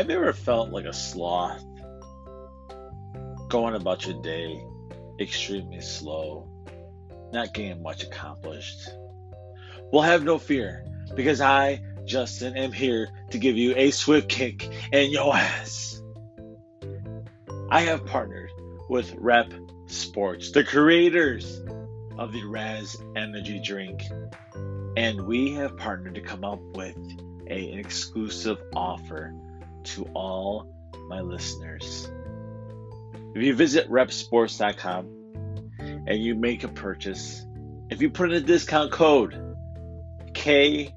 [0.00, 1.62] Have you ever felt like a sloth?
[3.50, 4.58] Going about your day
[5.20, 6.48] extremely slow,
[7.34, 8.88] not getting much accomplished?
[9.92, 14.66] Well, have no fear, because I, Justin, am here to give you a swift kick
[14.90, 16.00] in your ass.
[17.68, 18.52] I have partnered
[18.88, 19.52] with Rep
[19.84, 21.60] Sports, the creators
[22.16, 24.02] of the Raz Energy Drink,
[24.96, 26.96] and we have partnered to come up with
[27.50, 29.34] a, an exclusive offer
[29.94, 30.66] to all
[31.08, 32.10] my listeners.
[33.34, 35.16] If you visit repsports.com
[35.78, 37.46] and you make a purchase,
[37.90, 39.34] if you put in a discount code
[40.32, 40.92] KFP,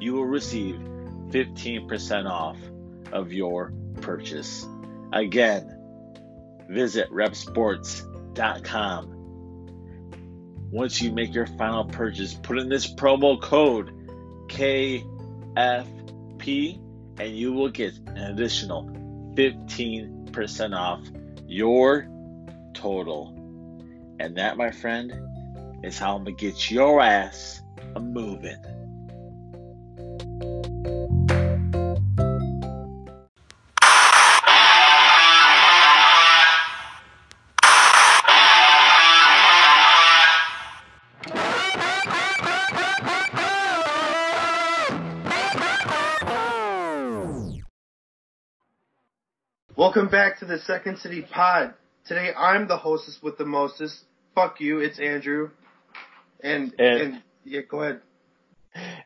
[0.00, 0.76] you will receive
[1.30, 2.58] 15% off
[3.12, 4.66] of your purchase.
[5.12, 5.70] Again,
[6.68, 9.13] visit repsports.com.
[10.74, 13.92] Once you make your final purchase, put in this promo code
[14.48, 15.04] KFP
[17.16, 18.82] and you will get an additional
[19.36, 21.00] 15% off
[21.46, 22.08] your
[22.74, 23.28] total.
[24.18, 25.14] And that, my friend,
[25.84, 27.62] is how I'm going to get your ass
[27.94, 28.58] a moving.
[49.94, 51.72] Welcome back to the Second City Pod.
[52.04, 54.02] Today I'm the hostess with the mostest.
[54.34, 55.50] Fuck you, it's Andrew.
[56.42, 58.00] And and, And- yeah, go ahead.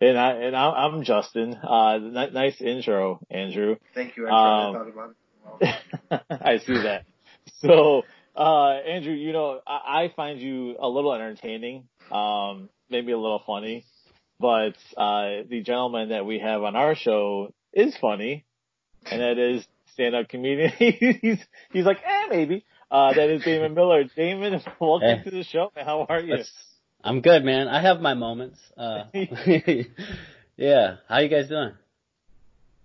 [0.00, 1.54] And I and I'm, I'm Justin.
[1.62, 3.76] Uh, n- nice intro, Andrew.
[3.94, 4.28] Thank you.
[4.28, 4.30] I.
[4.30, 5.14] Um, I thought about
[5.60, 6.42] it.
[6.42, 7.04] I see that.
[7.60, 13.18] So, uh, Andrew, you know, I, I find you a little entertaining, um, maybe a
[13.18, 13.84] little funny,
[14.40, 18.46] but uh, the gentleman that we have on our show is funny,
[19.04, 19.66] and that is
[19.98, 20.70] stand-up comedian.
[20.78, 21.38] he's
[21.72, 22.64] he's like, eh, maybe.
[22.90, 24.10] Uh, that is Damon Millard.
[24.16, 25.24] Damon, welcome Hey.
[25.24, 25.72] to the show.
[25.74, 25.84] man.
[25.84, 26.28] How are you?
[26.30, 26.52] That's-
[27.02, 27.68] I'm good, man.
[27.68, 28.58] I have my moments.
[28.76, 29.04] Uh,
[30.56, 30.96] yeah.
[31.08, 31.72] How you guys doing?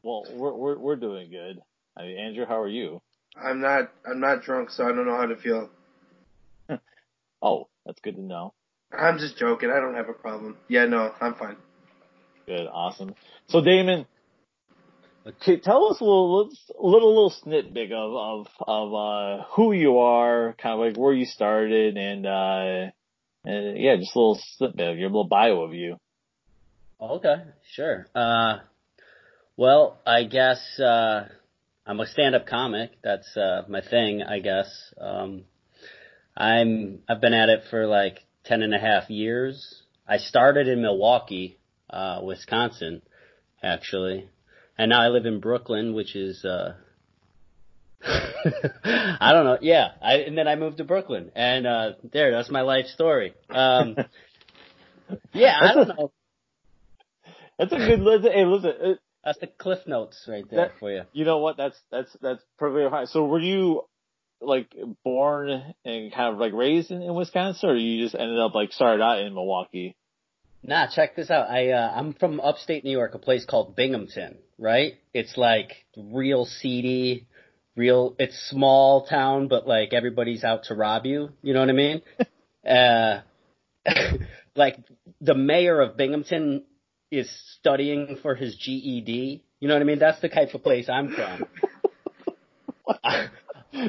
[0.04, 1.62] Well, we're we're we're doing good.
[1.98, 3.02] I mean, Andrew, how are you?
[3.36, 3.92] I'm not.
[4.08, 5.70] I'm not drunk, so I don't know how to feel.
[7.42, 8.54] Oh, that's good to know.
[8.98, 9.70] I'm just joking.
[9.72, 10.58] I don't have a problem.
[10.68, 11.58] Yeah, no, I'm fine.
[12.46, 13.16] Good, awesome.
[13.48, 14.08] So Damon, t-
[15.42, 20.74] tell us a little, little, little snippet of of of uh, who you are, kind
[20.74, 22.92] of like where you started, and uh,
[23.46, 25.98] and yeah, just a little snippet of your little bio of you.
[27.02, 27.36] Okay,
[27.74, 28.08] sure.
[28.16, 28.60] Uh,
[29.58, 31.28] well, I guess, uh,
[31.86, 32.92] I'm a stand-up comic.
[33.04, 34.94] That's, uh, my thing, I guess.
[34.98, 35.44] Um,
[36.38, 39.84] I'm, I've been at it for like ten and a half years.
[40.08, 41.58] I started in Milwaukee,
[41.90, 43.02] uh, Wisconsin,
[43.62, 44.30] actually.
[44.78, 46.74] And now I live in Brooklyn, which is, uh,
[48.04, 49.58] I don't know.
[49.62, 49.90] Yeah.
[50.02, 53.34] I, and then I moved to Brooklyn and, uh, there, that's my life story.
[53.50, 53.96] Um,
[55.34, 56.12] yeah, I don't a- know.
[57.60, 58.32] That's a good listen.
[58.32, 58.72] Hey, listen.
[58.84, 61.04] uh, That's the cliff notes right there That- for you.
[61.14, 61.56] You know what?
[61.56, 63.06] That's that's that's perfectly fine.
[63.06, 63.84] So were you
[64.42, 64.74] like
[65.06, 65.50] born
[65.86, 69.04] and kind of like raised in, in Wisconsin, or you just ended up like started
[69.04, 69.96] out in Milwaukee?
[70.64, 71.50] Nah, check this out.
[71.50, 74.94] I uh, I'm from upstate New York, a place called Binghamton, right?
[75.14, 77.28] It's like real seedy,
[77.76, 78.16] real.
[78.18, 81.30] It's small town, but like everybody's out to rob you.
[81.42, 82.02] You know what I mean?
[82.68, 83.22] uh,
[84.56, 84.78] like
[85.20, 86.64] the mayor of Binghamton
[87.12, 87.30] is
[87.60, 89.44] studying for his GED.
[89.60, 90.00] You know what I mean?
[90.00, 91.46] That's the type of place I'm from.
[93.04, 93.28] I-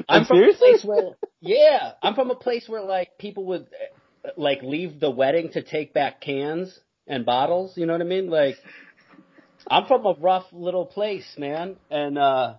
[0.08, 0.68] I'm from a seriously?
[0.70, 3.94] place where, yeah, I'm from a place where like people would uh,
[4.36, 7.76] like leave the wedding to take back cans and bottles.
[7.76, 8.30] You know what I mean?
[8.30, 8.56] Like,
[9.66, 11.76] I'm from a rough little place, man.
[11.90, 12.54] And uh,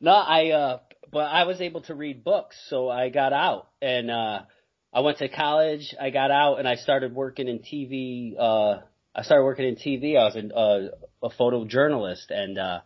[0.00, 0.78] no, I uh,
[1.10, 4.40] but I was able to read books, so I got out and uh,
[4.92, 5.94] I went to college.
[6.00, 8.34] I got out and I started working in TV.
[8.38, 8.80] Uh,
[9.14, 10.18] I started working in TV.
[10.18, 12.58] I was an, uh, a photojournalist and.
[12.58, 12.80] Uh,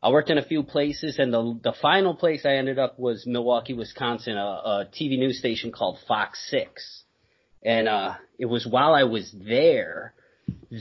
[0.00, 3.26] I worked in a few places, and the the final place I ended up was
[3.26, 7.02] Milwaukee, Wisconsin, a, a TV news station called Fox Six,
[7.62, 10.14] and uh, it was while I was there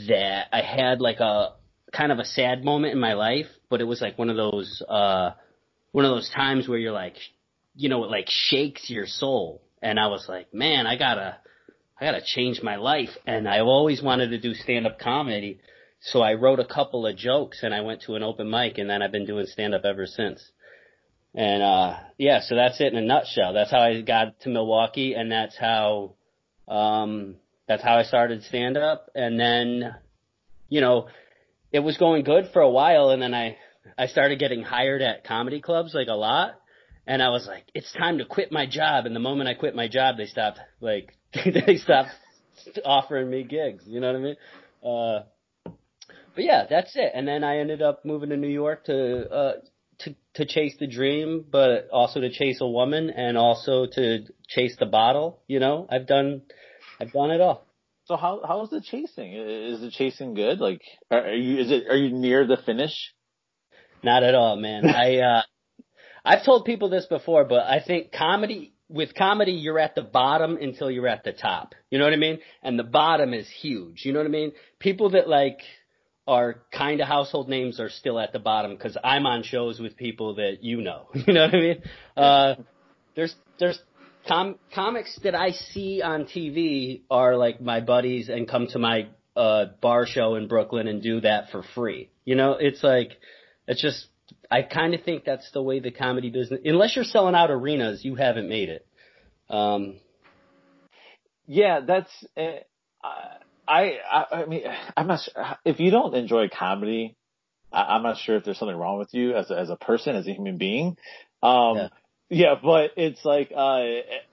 [0.07, 1.53] that I had like a
[1.91, 4.81] kind of a sad moment in my life, but it was like one of those
[4.87, 5.31] uh,
[5.91, 7.15] one of those times where you're like,
[7.75, 11.37] you know, it like shakes your soul, and I was like, man, I gotta
[11.99, 15.59] I gotta change my life, and I always wanted to do stand up comedy.
[15.99, 18.87] So I wrote a couple of jokes and I went to an open mic and
[18.87, 20.47] then I've been doing stand up ever since.
[21.33, 23.53] And uh yeah, so that's it in a nutshell.
[23.53, 26.13] That's how I got to Milwaukee and that's how
[26.67, 27.35] um
[27.67, 29.95] that's how I started stand up and then
[30.69, 31.07] you know,
[31.71, 33.57] it was going good for a while and then I,
[33.97, 36.59] I started getting hired at comedy clubs like a lot.
[37.05, 39.05] And I was like, it's time to quit my job.
[39.05, 42.09] And the moment I quit my job, they stopped, like, they stopped
[42.83, 43.83] offering me gigs.
[43.87, 44.35] You know what I mean?
[44.83, 45.71] Uh,
[46.35, 47.11] but yeah, that's it.
[47.15, 49.53] And then I ended up moving to New York to, uh,
[49.99, 54.75] to, to chase the dream, but also to chase a woman and also to chase
[54.79, 55.41] the bottle.
[55.47, 56.43] You know, I've done,
[56.99, 57.67] I've done it all.
[58.05, 59.33] So how how is the chasing?
[59.33, 60.59] Is the chasing good?
[60.59, 62.93] Like, are you is it are you near the finish?
[64.01, 64.87] Not at all, man.
[64.89, 65.41] I uh
[66.23, 70.57] I've told people this before, but I think comedy with comedy you're at the bottom
[70.61, 71.75] until you're at the top.
[71.91, 72.39] You know what I mean?
[72.63, 74.05] And the bottom is huge.
[74.05, 74.53] You know what I mean?
[74.79, 75.59] People that like
[76.27, 79.95] are kind of household names are still at the bottom because I'm on shows with
[79.95, 81.07] people that you know.
[81.27, 81.81] You know what I mean?
[82.15, 82.55] Uh,
[83.15, 83.79] there's there's
[84.27, 89.07] com- comics that I see on TV are like my buddies and come to my
[89.35, 92.09] uh bar show in Brooklyn and do that for free.
[92.25, 93.11] You know, it's like
[93.67, 94.07] it's just
[94.51, 98.03] I kind of think that's the way the comedy business unless you're selling out arenas,
[98.03, 98.85] you haven't made it.
[99.49, 99.95] Um
[101.47, 102.59] yeah, that's uh,
[103.03, 103.37] I,
[103.67, 104.63] I I I mean
[104.95, 107.15] I'm not sure if you don't enjoy comedy,
[107.71, 110.15] I, I'm not sure if there's something wrong with you as a, as a person,
[110.15, 110.97] as a human being.
[111.43, 111.87] Um, yeah.
[112.29, 113.83] Yeah, but it's like uh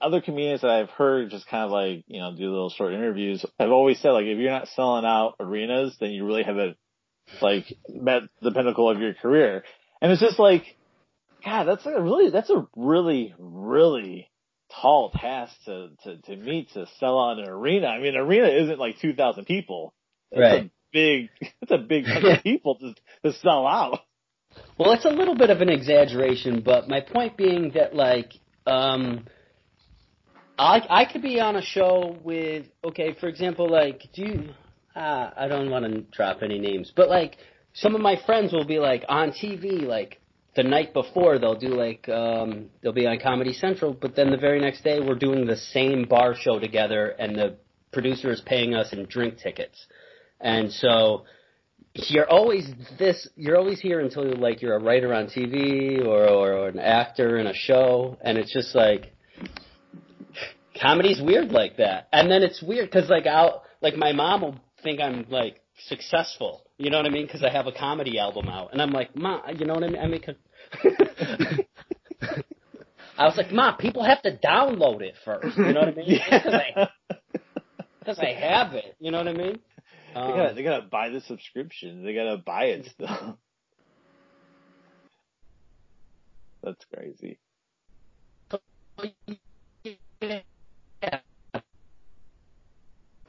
[0.01, 3.45] other comedians that I've heard just kind of like, you know, do little short interviews
[3.57, 6.75] I've always said like if you're not selling out arenas, then you really haven't
[7.41, 9.63] like met the pinnacle of your career.
[10.01, 10.75] And it's just like
[11.45, 14.29] God, that's a really that's a really, really
[14.81, 17.87] tall task to, to, to meet to sell out an arena.
[17.87, 19.93] I mean, an arena isn't like two thousand people.
[20.31, 20.65] It's right.
[20.65, 21.29] a big
[21.61, 22.93] it's a big bunch of people to
[23.23, 23.99] to sell out.
[24.77, 28.31] Well, it's a little bit of an exaggeration, but my point being that like
[28.65, 29.25] um
[30.57, 34.49] I I could be on a show with okay, for example, like do you
[34.95, 37.37] uh, I don't want to drop any names, but like
[37.73, 40.21] some of my friends will be like on TV like
[40.55, 44.37] the night before they'll do like um they'll be on Comedy Central, but then the
[44.37, 47.57] very next day we're doing the same bar show together and the
[47.91, 49.85] producer is paying us in drink tickets.
[50.39, 51.25] And so
[51.93, 52.69] you're always
[52.99, 56.79] this you're always here until you're like you're a writer on TV or, or an
[56.79, 59.13] actor in a show and it's just like
[60.79, 62.07] comedy's weird like that.
[62.11, 66.63] And then it's weird because like I'll like my mom will think I'm like successful.
[66.77, 67.25] You know what I mean?
[67.25, 68.73] Because I have a comedy album out.
[68.73, 70.01] And I'm like mom you know what I mean?
[70.01, 70.21] I mean
[73.17, 76.19] I was like mom people have to download it first you know what I mean
[77.99, 79.59] because I, I have it you know what I mean
[80.15, 82.05] um, they, gotta, they gotta buy the subscription.
[82.05, 83.37] They gotta buy it still.
[86.63, 87.37] That's crazy.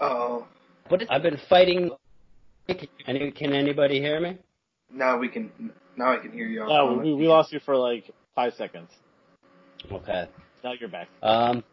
[0.01, 0.47] Oh.
[0.89, 1.91] But I've been fighting.
[2.69, 4.39] Can, can anybody hear me?
[4.93, 5.51] Now we can.
[5.97, 6.61] Now I can hear you.
[6.61, 8.91] No, we, we lost you for like five seconds.
[9.91, 10.29] Okay.
[10.63, 11.09] Now you're back.
[11.23, 11.65] Um.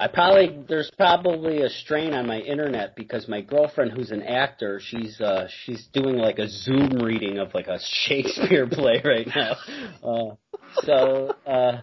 [0.00, 4.80] I probably there's probably a strain on my internet because my girlfriend who's an actor,
[4.80, 9.56] she's uh she's doing like a Zoom reading of like a Shakespeare play right now.
[10.00, 10.34] Uh
[10.84, 11.80] so uh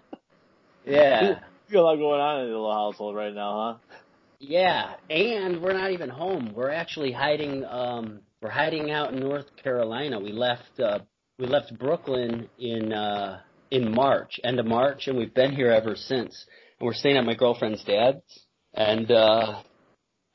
[0.85, 1.39] yeah.
[1.67, 3.95] You got a lot going on in the little household right now, huh?
[4.39, 6.53] Yeah, and we're not even home.
[6.55, 10.19] We're actually hiding um we're hiding out in North Carolina.
[10.19, 10.99] We left uh
[11.39, 13.39] we left Brooklyn in uh
[13.71, 16.45] in March, end of March, and we've been here ever since
[16.79, 18.45] and we're staying at my girlfriend's dad's.
[18.73, 19.61] And uh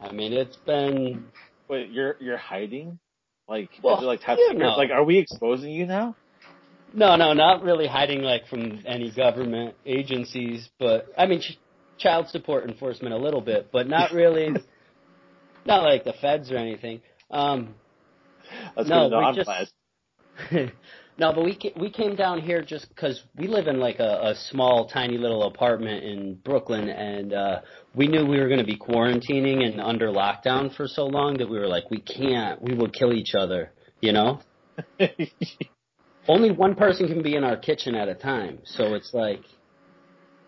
[0.00, 1.26] I mean, it's been.
[1.68, 2.98] Wait, you're you're hiding?
[3.48, 4.76] Like, well, is it like top secret?
[4.76, 6.16] Like, are we exposing you now?
[6.92, 11.58] No, no, not really hiding like from any government agencies, but I mean, ch-
[11.98, 14.50] child support enforcement a little bit, but not really.
[15.66, 17.00] not like the feds or anything.
[17.30, 17.74] Um,
[18.76, 19.10] That's No, good.
[19.10, 19.68] No, we I'm just- glad.
[21.18, 24.30] no, but we ca- we came down here just because we live in like a,
[24.30, 27.60] a small, tiny little apartment in Brooklyn, and uh,
[27.94, 31.48] we knew we were going to be quarantining and under lockdown for so long that
[31.50, 34.40] we were like, we can't, we will kill each other, you know.
[36.28, 39.42] Only one person can be in our kitchen at a time, so it's like,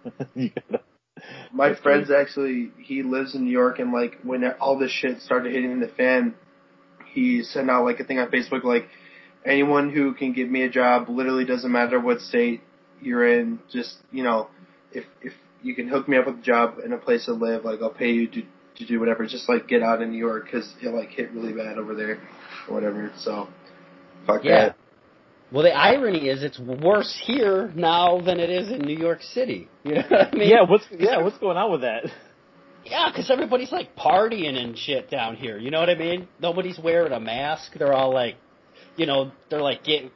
[0.35, 0.51] You
[1.53, 5.53] My friend's actually he lives in New York and like when all this shit started
[5.53, 6.35] hitting the fan,
[7.13, 8.89] he sent out like a thing on Facebook like
[9.45, 12.63] anyone who can give me a job, literally doesn't matter what state
[13.01, 14.49] you're in, just you know,
[14.93, 17.65] if if you can hook me up with a job and a place to live,
[17.65, 18.43] like I'll pay you to
[18.77, 19.27] to do whatever.
[19.27, 22.21] Just like get out of New York because it like hit really bad over there
[22.69, 23.13] or whatever.
[23.19, 23.49] So
[24.27, 24.69] fuck yeah.
[24.69, 24.77] that.
[25.51, 29.69] Well, the irony is it's worse here now than it is in New York City.
[29.85, 30.49] You know what I mean?
[30.49, 32.05] yeah, what's yeah, what's going on with that?
[32.85, 35.59] Yeah, because everybody's like partying and shit down here.
[35.59, 36.29] You know what I mean?
[36.41, 37.73] Nobody's wearing a mask.
[37.79, 38.37] They're all like,
[38.97, 40.11] you know, they're like getting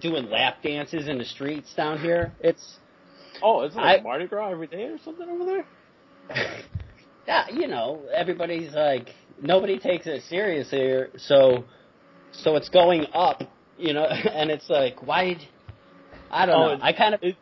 [0.00, 2.32] doing lap dances in the streets down here.
[2.40, 2.78] It's
[3.42, 5.64] Oh, it's like I- Mardi Gras every day or something over there.
[7.26, 9.08] yeah, you know, everybody's like
[9.40, 11.64] nobody takes it serious here, so
[12.32, 13.42] so it's going up,
[13.78, 15.36] you know, and it's like why?
[16.30, 16.82] I don't Oh, know.
[16.82, 17.36] I kind of It,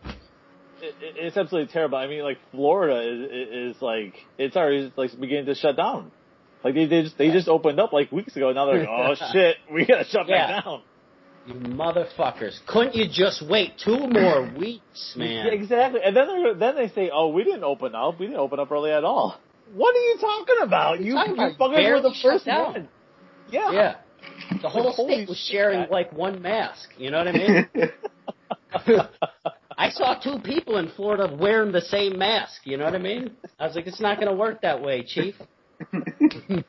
[0.82, 1.99] it, it's absolutely terrible.
[1.99, 6.12] I mean, like Florida is, is like it's already like beginning to shut down.
[6.62, 8.52] Like they, they just they just opened up like weeks ago.
[8.52, 10.46] Now they're like, oh shit, we gotta shut Yeah.
[10.56, 10.82] back down.
[11.46, 12.58] you motherfuckers.
[12.66, 15.46] Couldn't you just wait two more weeks, man?
[15.46, 16.00] Yeah, exactly.
[16.04, 18.18] And then they then they say, oh, we didn't open up.
[18.20, 19.38] We didn't open up early at all.
[19.72, 21.00] What are you talking about?
[21.00, 22.88] You talking you about fuckers were the first one.
[23.50, 23.70] Yeah.
[23.72, 23.94] Yeah.
[24.60, 26.90] The whole state was sharing like one mask.
[26.99, 27.68] You know what I mean?
[29.80, 32.66] I saw two people in Florida wearing the same mask.
[32.66, 33.30] You know what I mean?
[33.58, 35.34] I was like, it's not going to work that way, Chief.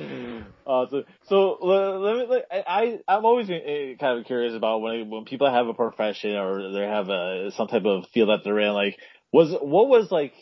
[0.66, 4.80] Uh, so, so let me, like, I, I- I'm always uh, kind of curious about
[4.82, 8.40] when when people have a profession or they have a some type of field that
[8.42, 8.72] they're in.
[8.72, 8.98] Like,
[9.32, 10.34] was what was like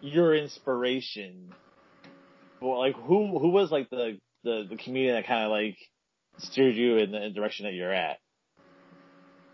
[0.00, 1.52] your inspiration?
[2.60, 5.78] Like who who was like the the, the comedian that kind of like
[6.38, 8.18] steered you in the direction that you're at?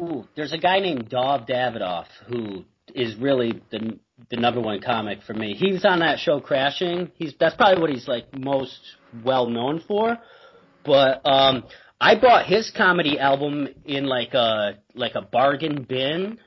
[0.01, 2.65] Ooh, there's a guy named Dov Davidoff who
[2.95, 3.99] is really the
[4.31, 5.55] the number one comic for me.
[5.55, 7.11] He was on that show Crashing.
[7.15, 8.79] He's that's probably what he's like most
[9.25, 10.19] well known for.
[10.85, 11.65] But um
[12.01, 16.39] I bought his comedy album in like a like a bargain bin.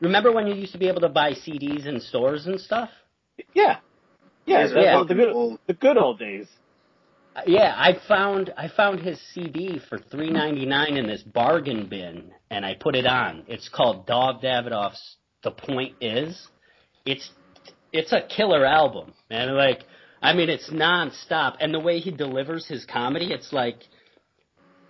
[0.00, 2.90] Remember when you used to be able to buy CDs in stores and stuff?
[3.54, 3.78] Yeah,
[4.46, 5.04] yeah, Guys the, yeah.
[5.06, 6.46] the good fucking the good old days.
[7.46, 12.30] Yeah, I found I found his CD for three ninety nine in this bargain bin,
[12.54, 13.42] and I put it on.
[13.48, 16.40] It's called Dov Davidoff's "The Point Is."
[17.04, 17.28] It's
[17.92, 19.54] it's a killer album, man.
[19.54, 19.80] Like,
[20.22, 23.78] I mean, it's nonstop, and the way he delivers his comedy, it's like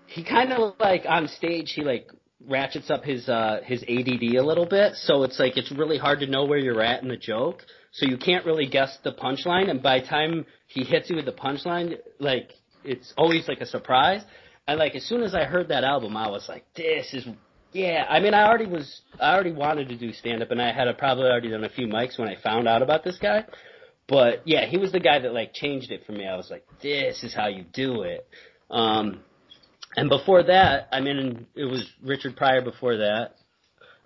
[0.06, 2.08] he kind of like on stage he like
[2.46, 6.20] ratchets up his uh his ADD a little bit, so it's like it's really hard
[6.20, 7.62] to know where you're at in the joke.
[7.92, 11.24] So you can't really guess the punchline, and by the time he hits you with
[11.24, 12.50] the punchline, like
[12.84, 14.22] it's always like a surprise.
[14.66, 17.26] And like as soon as I heard that album, I was like, this is
[17.74, 18.06] yeah.
[18.08, 20.88] I mean, I already was I already wanted to do stand up, and I had
[20.88, 23.44] a, probably already done a few mics when I found out about this guy.
[24.08, 26.26] But yeah, he was the guy that like changed it for me.
[26.26, 28.26] I was like, this is how you do it.
[28.70, 29.20] Um,
[29.96, 33.32] and before that, I mean, it was Richard Pryor before that.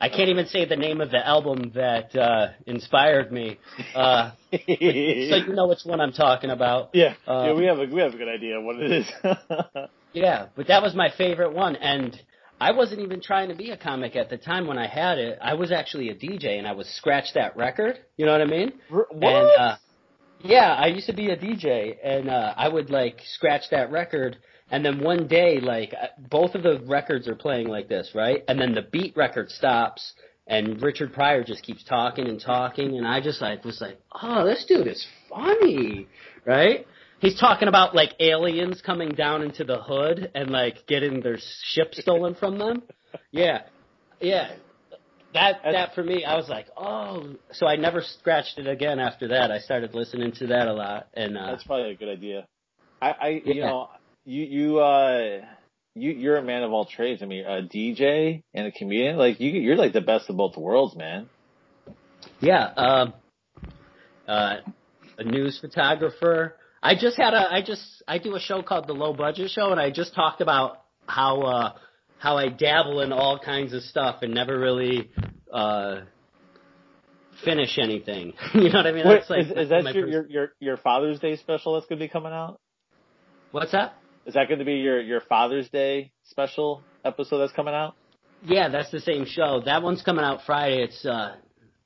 [0.00, 3.58] I can't even say the name of the album that uh, inspired me.
[3.94, 6.90] Uh, so you know which one I'm talking about.
[6.94, 9.10] yeah, Uh, yeah, we have a we have a good idea what it is.
[10.12, 12.18] Yeah, but that was my favorite one, and
[12.60, 15.38] I wasn't even trying to be a comic at the time when I had it.
[15.40, 17.98] I was actually a DJ, and I was scratch that record.
[18.16, 18.72] You know what I mean?
[18.90, 19.06] what?
[19.22, 19.76] And uh,
[20.42, 24.38] yeah, I used to be a DJ, and uh, I would like scratch that record,
[24.70, 28.42] and then one day, like uh, both of the records are playing like this, right?
[28.48, 30.14] And then the beat record stops,
[30.46, 34.44] and Richard Pryor just keeps talking and talking, and I just like was like, oh,
[34.44, 36.08] this dude is funny,
[36.44, 36.86] right?
[37.20, 41.94] He's talking about like aliens coming down into the hood and like getting their ship
[41.94, 42.82] stolen from them.
[43.32, 43.62] Yeah,
[44.20, 44.52] yeah.
[45.34, 47.34] That that for me, I was like, oh.
[47.52, 49.50] So I never scratched it again after that.
[49.50, 52.46] I started listening to that a lot, and uh, That's probably a good idea.
[53.02, 53.66] I, I you Yeah.
[53.66, 53.88] know,
[54.24, 55.40] you you uh
[55.94, 57.22] you you're a man of all trades.
[57.22, 59.16] I mean, a DJ and a comedian.
[59.16, 61.28] Like you, you're like the best of both worlds, man.
[62.40, 63.14] yeah, um,
[64.26, 64.56] uh,
[65.18, 66.54] a news photographer.
[66.82, 67.52] I just had a.
[67.52, 70.40] I just I do a show called the Low Budget Show, and I just talked
[70.40, 71.72] about how uh
[72.18, 75.10] how I dabble in all kinds of stuff and never really
[75.52, 76.00] uh
[77.44, 78.34] finish anything.
[78.54, 79.06] you know what I mean?
[79.08, 81.98] Wait, like is, is that your, pers- your your your Father's Day special that's going
[81.98, 82.60] to be coming out?
[83.50, 83.94] What's that?
[84.26, 87.94] Is that going to be your your Father's Day special episode that's coming out?
[88.44, 89.62] Yeah, that's the same show.
[89.64, 90.82] That one's coming out Friday.
[90.82, 91.36] It's uh,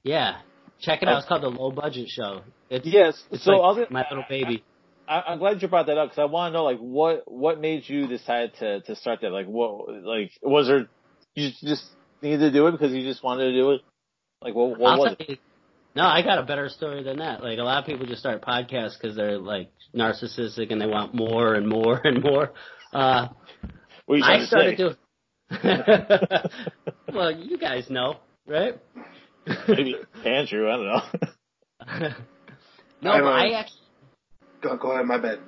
[0.03, 0.39] yeah,
[0.81, 1.19] check it out.
[1.19, 2.43] It's called the Low Budget Show.
[2.69, 3.23] It's Yes.
[3.31, 4.65] it's so like my little baby.
[5.09, 7.61] I, I'm glad you brought that up because I want to know like what what
[7.61, 9.31] made you decide to to start that?
[9.31, 10.89] Like what like was there
[11.35, 11.85] you just
[12.21, 13.81] needed to do it because you just wanted to do it?
[14.41, 15.31] Like what what I'll was tell it?
[15.31, 15.37] you,
[15.95, 17.43] no, I got a better story than that.
[17.43, 21.15] Like a lot of people just start podcasts because they're like narcissistic and they want
[21.15, 22.53] more and more and more.
[22.93, 23.29] Uh,
[24.07, 24.97] What are you I to started doing.
[27.15, 28.17] well, you guys know,
[28.47, 28.79] right?
[29.69, 31.03] Maybe Andrew, I don't know.
[33.03, 33.82] no, I'm, but uh, I actually
[34.63, 35.39] Go, go ahead, my bad.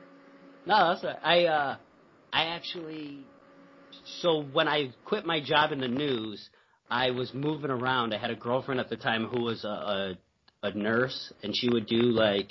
[0.66, 1.16] No, that's right.
[1.23, 1.76] I uh,
[2.33, 3.21] I actually.
[4.21, 6.49] So when I quit my job in the news,
[6.90, 8.12] I was moving around.
[8.12, 10.18] I had a girlfriend at the time who was a, a,
[10.64, 12.49] a nurse, and she would do like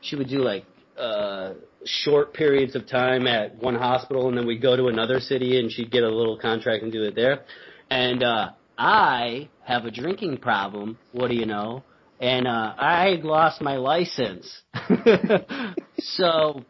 [0.00, 0.64] she would do like
[0.98, 1.54] uh
[1.84, 5.72] short periods of time at one hospital, and then we'd go to another city, and
[5.72, 7.44] she'd get a little contract and do it there.
[7.90, 10.98] And uh I have a drinking problem.
[11.12, 11.82] What do you know?
[12.20, 14.62] And uh I lost my license.
[15.98, 16.62] so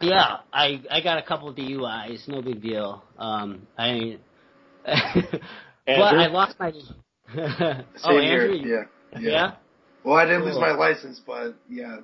[0.00, 3.02] yeah, I I got a couple of DUIs, no big deal.
[3.18, 4.18] Um I
[4.84, 5.48] but
[5.86, 6.72] I lost my
[8.04, 8.18] Oh.
[8.18, 8.82] Andrew, Yeah.
[9.14, 9.18] Yeah.
[9.20, 9.52] yeah.
[10.04, 11.98] Well, I didn't lose my license, but yeah,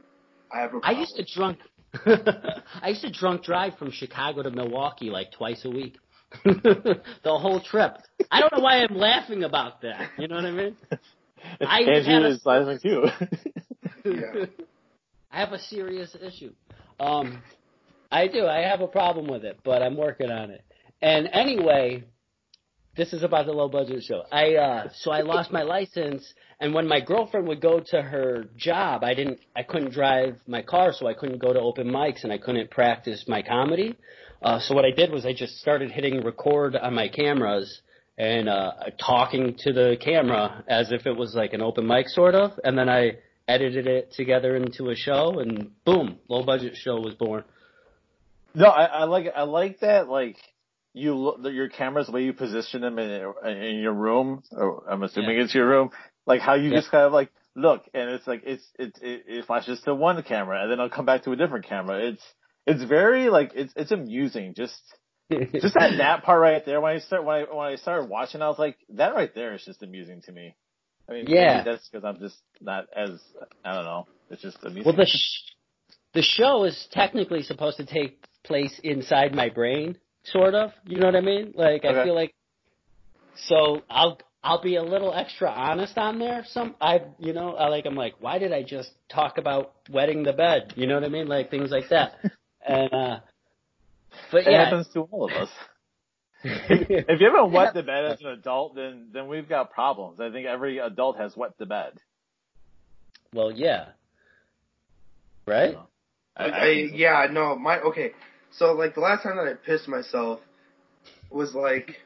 [0.51, 1.59] I have a I used to drunk
[2.07, 5.99] I used to drunk drive from Chicago to Milwaukee like twice a week.
[6.45, 7.99] the whole trip.
[8.31, 10.09] I don't know why I'm laughing about that.
[10.19, 10.77] You know what I mean?
[11.61, 13.05] I had Andrew a- is laughing too.
[14.05, 14.47] Yeah.
[15.33, 16.53] I have a serious issue.
[17.01, 17.43] Um,
[18.11, 18.47] I do.
[18.47, 20.63] I have a problem with it, but I'm working on it.
[21.01, 22.05] And anyway,
[22.97, 24.25] this is about the low budget show.
[24.31, 28.45] I uh, so I lost my license, and when my girlfriend would go to her
[28.57, 29.41] job, I didn't.
[29.57, 32.71] I couldn't drive my car, so I couldn't go to open mics, and I couldn't
[32.71, 33.97] practice my comedy.
[34.43, 37.81] Uh, so what I did was I just started hitting record on my cameras
[38.19, 42.35] and uh, talking to the camera as if it was like an open mic sort
[42.35, 47.01] of, and then I edited it together into a show, and boom, low budget show
[47.01, 47.45] was born.
[48.55, 50.09] no, I, I like I like that.
[50.09, 50.37] Like
[50.93, 54.43] you look your cameras, the way you position them in in your room.
[54.53, 55.91] Or I'm assuming it's your room.
[56.27, 56.77] Like how you Yeah.
[56.79, 60.23] just kind of like look, and it's like it's it, it it flashes to one
[60.23, 62.07] camera, and then I'll come back to a different camera.
[62.07, 62.23] It's
[62.67, 64.55] it's very like it's it's amusing.
[64.55, 64.81] Just
[65.31, 66.81] just that that part right there.
[66.81, 69.55] When I start when I when I started watching, I was like, that right there
[69.55, 70.55] is just amusing to me.
[71.09, 71.59] I mean, Yeah.
[71.59, 73.21] maybe that's because I'm just not as
[73.65, 74.07] I don't know.
[74.31, 74.85] It's just amusing.
[74.85, 75.53] Well, the sh-
[76.15, 80.73] the show is technically supposed to take place inside my brain, sort of.
[80.85, 81.55] You know what I mean?
[81.57, 82.35] Like I feel like
[83.35, 86.45] so I'll I'll be a little extra honest on there.
[86.49, 90.23] Some I you know I like I'm like why did I just talk about wetting
[90.23, 90.75] the bed?
[90.77, 91.29] You know what I mean?
[91.29, 92.15] Like things like that.
[92.67, 93.21] and uh
[94.31, 95.49] but it happens to all of us.
[96.45, 100.19] If you haven't wet the bed as an adult, then then we've got problems.
[100.19, 102.01] I think every adult has wet the bed.
[103.33, 103.91] well yeah,
[105.47, 105.77] right?
[106.37, 108.13] I, I I, yeah, no, my okay.
[108.51, 110.41] So like the last time that I pissed myself
[111.31, 111.97] was like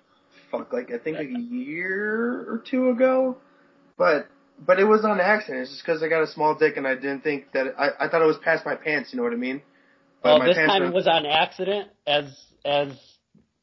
[0.51, 3.39] fuck, like I think like a year or two ago,
[3.97, 5.63] but but it was on accident.
[5.63, 8.09] It's just because I got a small dick and I didn't think that I I
[8.09, 9.13] thought it was past my pants.
[9.13, 9.63] You know what I mean?
[10.27, 12.25] But Well, this time were- it was on accident, as
[12.65, 12.89] as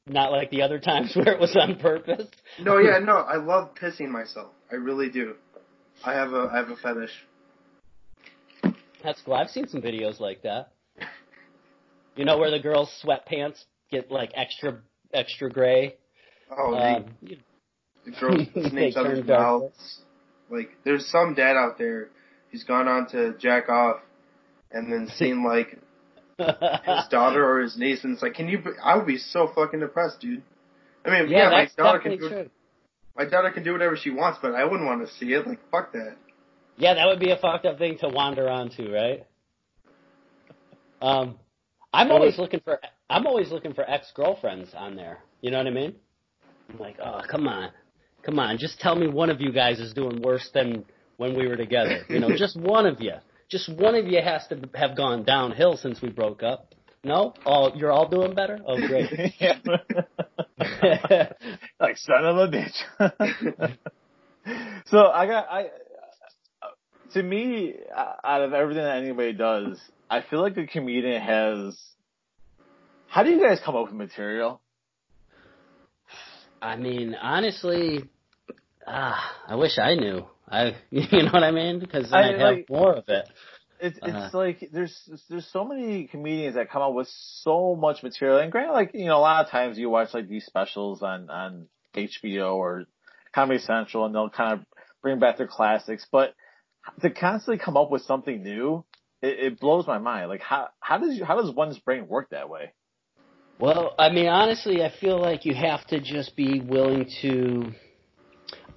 [0.07, 2.27] not like the other times where it was on purpose.
[2.59, 3.17] No, yeah, no.
[3.17, 4.51] I love pissing myself.
[4.71, 5.35] I really do.
[6.05, 7.11] I have a I have a fetish.
[9.03, 9.33] That's cool.
[9.33, 10.71] I've seen some videos like that.
[12.15, 14.79] You know where the girls' sweatpants get like extra
[15.13, 15.95] extra gray.
[16.55, 17.37] Oh, Um, the,
[18.05, 19.41] the girls they listening to other's turn dark.
[19.41, 19.99] mouths.
[20.49, 22.09] Like, there's some dad out there
[22.51, 23.97] who's gone on to jack off
[24.71, 25.79] and then seen like
[26.37, 28.59] his daughter or his niece, and it's like, can you?
[28.59, 30.43] be- I would be so fucking depressed, dude.
[31.05, 32.49] I mean, yeah, yeah, my daughter can do true.
[33.15, 35.45] my daughter can do whatever she wants, but I wouldn't want to see it.
[35.45, 36.15] Like, fuck that.
[36.77, 39.25] Yeah, that would be a fucked up thing to wander onto, right?
[41.01, 41.37] Um,
[41.93, 45.19] I'm always looking for I'm always looking for ex girlfriends on there.
[45.41, 45.95] You know what I mean?
[46.69, 47.69] I'm like, oh come on,
[48.23, 50.85] come on, just tell me one of you guys is doing worse than
[51.17, 52.01] when we were together.
[52.09, 53.13] You know, just one of you,
[53.53, 56.73] just one of you has to have gone downhill since we broke up.
[57.03, 58.57] No, all you're all doing better.
[58.65, 59.11] Oh great.
[61.79, 62.77] Like son of a bitch.
[64.87, 65.65] so I got I.
[67.13, 71.79] To me, uh, out of everything that anybody does, I feel like a comedian has.
[73.07, 74.61] How do you guys come up with material?
[76.59, 78.05] I mean, honestly,
[78.87, 80.25] ah, I wish I knew.
[80.49, 81.79] I, you know what I mean?
[81.79, 83.27] Because I, I'd have like- more of it.
[83.79, 84.37] It's it's Uh-huh.
[84.37, 84.95] like there's
[85.29, 87.09] there's so many comedians that come up with
[87.41, 90.29] so much material, and granted, like you know, a lot of times you watch like
[90.29, 92.85] these specials on on HBO or
[93.35, 94.65] Comedy Central, and they'll kind of
[95.01, 96.33] bring back their classics, but
[97.01, 98.85] to constantly come up with something new,
[99.21, 100.29] it, it blows my mind.
[100.29, 102.71] Like how how does you, how does one's brain work that way?
[103.59, 107.71] Well, I mean, honestly, I feel like you have to just be willing to.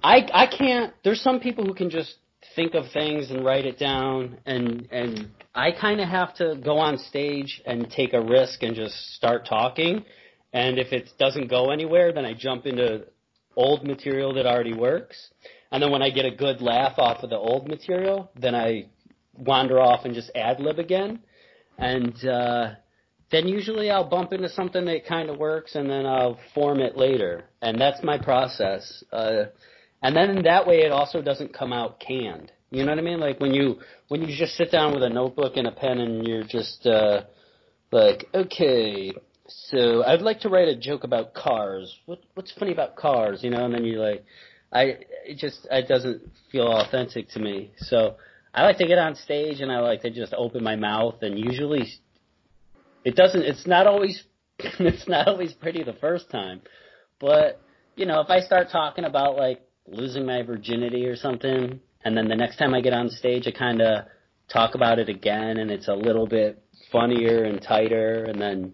[0.03, 0.93] I I can't.
[1.03, 2.15] There's some people who can just
[2.55, 6.77] think of things and write it down, and and I kind of have to go
[6.77, 10.05] on stage and take a risk and just start talking.
[10.53, 13.05] And if it doesn't go anywhere, then I jump into
[13.55, 15.29] old material that already works.
[15.71, 18.87] And then when I get a good laugh off of the old material, then I
[19.37, 21.19] wander off and just ad lib again.
[21.77, 22.75] And uh,
[23.31, 26.95] then usually I'll bump into something that kind of works and then I'll form it
[26.95, 27.45] later.
[27.61, 29.03] And that's my process.
[29.11, 29.45] Uh,
[30.01, 32.51] and then that way it also doesn't come out canned.
[32.69, 33.19] You know what I mean?
[33.19, 33.79] Like when you
[34.09, 37.23] when you just sit down with a notebook and a pen and you're just uh
[37.91, 39.13] like, okay,
[39.47, 41.95] so I'd like to write a joke about cars.
[42.05, 43.63] What what's funny about cars, you know?
[43.65, 44.25] And then you're like
[44.71, 47.71] I it just it doesn't feel authentic to me.
[47.77, 48.15] So
[48.53, 51.39] I like to get on stage and I like to just open my mouth and
[51.39, 51.87] usually
[53.05, 54.23] it doesn't it's not always
[54.59, 56.61] it's not always pretty the first time.
[57.19, 57.61] But,
[57.95, 62.27] you know, if I start talking about like losing my virginity or something and then
[62.27, 64.05] the next time I get on stage I kind of
[64.51, 68.73] talk about it again and it's a little bit funnier and tighter and then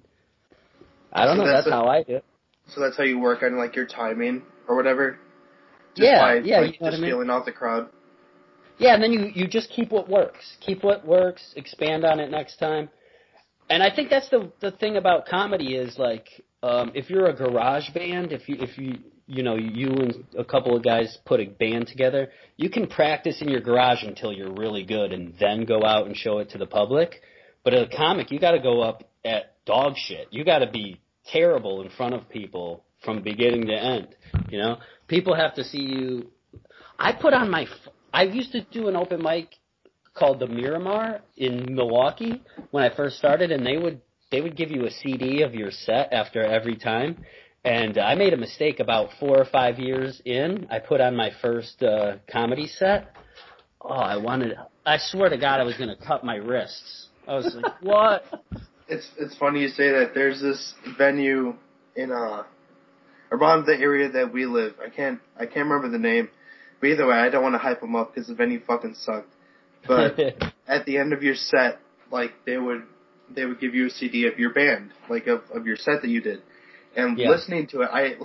[1.11, 2.25] I don't So know, that's that's a- how I do it.
[2.69, 5.19] So that's how you work on like your timing or whatever.
[5.95, 7.09] Just Yeah, by, yeah, like, you know just I mean?
[7.11, 7.89] feeling out the crowd.
[8.79, 10.57] Yeah, and then you you just keep what works.
[10.61, 11.53] Keep what works.
[11.55, 12.89] Expand on it next time.
[13.69, 16.27] And I think that's the the thing about comedy is like
[16.63, 20.43] um, if you're a garage band, if you if you you know you and a
[20.43, 24.53] couple of guys put a band together, you can practice in your garage until you're
[24.53, 27.21] really good, and then go out and show it to the public.
[27.63, 30.27] But as a comic, you got to go up at dog shit.
[30.31, 30.99] You got to be
[31.31, 34.09] terrible in front of people from beginning to end.
[34.49, 36.27] You know, people have to see you.
[36.99, 37.65] I put on my.
[38.13, 39.49] i used to do an open mic
[40.13, 44.71] called the Miramar in Milwaukee when I first started, and they would they would give
[44.71, 47.23] you a CD of your set after every time.
[47.65, 50.67] And I made a mistake about four or five years in.
[50.69, 53.15] I put on my first uh, comedy set.
[53.81, 54.57] Oh, I wanted.
[54.85, 57.07] I swear to God, I was going to cut my wrists.
[57.27, 58.25] I was like, what?
[58.89, 60.11] It's it's funny you say that.
[60.13, 61.55] There's this venue
[61.95, 62.43] in uh
[63.31, 64.73] around the area that we live.
[64.85, 66.29] I can't I can't remember the name.
[66.81, 69.33] But either way, I don't want to hype them up because the venue fucking sucked.
[69.87, 70.19] But
[70.67, 71.79] at the end of your set,
[72.11, 72.83] like they would
[73.33, 76.09] they would give you a CD of your band, like of of your set that
[76.09, 76.41] you did.
[76.95, 77.29] And Yeah.
[77.29, 78.15] listening to it, I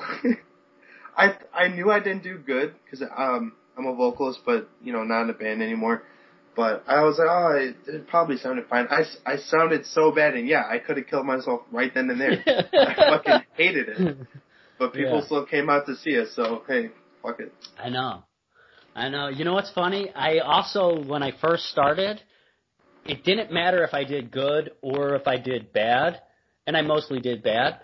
[1.17, 5.05] I I knew I didn't do good because um I'm a vocalist, but you know
[5.05, 6.03] not in a band anymore.
[6.57, 8.89] But I was like, oh, it, it probably sounded fine.
[8.91, 12.21] I, I sounded so bad, and yeah, I could have killed myself right then and
[12.21, 12.43] there.
[12.85, 14.17] I fucking hated it.
[14.77, 15.27] But people Yeah.
[15.27, 16.91] still came out to see us, so hey,
[17.23, 17.53] fuck it.
[17.79, 18.25] I know.
[18.97, 19.29] I know.
[19.29, 20.11] You know what's funny?
[20.13, 22.21] I also, when I first started,
[23.07, 26.21] it didn't matter if I did good or if I did bad,
[26.67, 27.79] and I mostly did bad,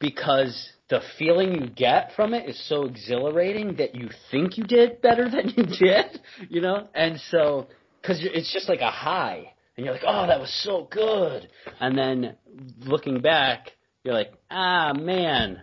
[0.00, 5.00] because the feeling you get from it is so exhilarating that you think you did
[5.00, 6.88] better than you did, you know?
[6.94, 7.68] And so,
[8.04, 11.48] cause it's just like a high, and you're like, oh, that was so good.
[11.78, 12.36] And then
[12.80, 13.70] looking back,
[14.02, 15.62] you're like, ah, man.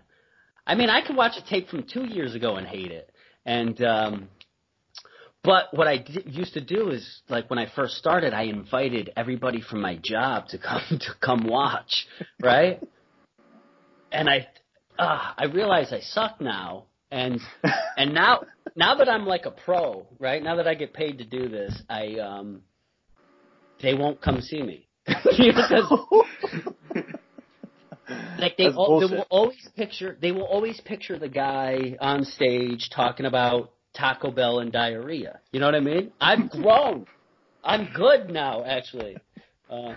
[0.65, 3.11] I mean, I could watch a tape from two years ago and hate it.
[3.45, 4.29] And, um,
[5.43, 9.11] but what I d- used to do is, like when I first started, I invited
[9.15, 12.05] everybody from my job to come to come watch,
[12.41, 12.81] right?
[14.17, 14.47] And I,
[14.97, 17.39] uh, I realize I suck now, and
[17.97, 18.41] and now
[18.75, 20.41] now that I'm like a pro, right?
[20.41, 22.61] Now that I get paid to do this, I um,
[23.81, 25.91] they won't come see me because
[28.39, 32.23] like they, That's al- they will always picture they will always picture the guy on
[32.23, 35.39] stage talking about Taco Bell and diarrhea.
[35.51, 36.11] You know what I mean?
[36.19, 37.05] I'm grown.
[37.63, 39.17] I'm good now, actually.
[39.69, 39.95] Uh,